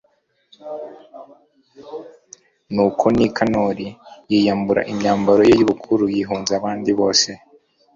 [2.73, 3.87] nuko nikanori
[4.31, 7.29] yiyambura imyambaro ye y'ubukuru, yihunza abandi bose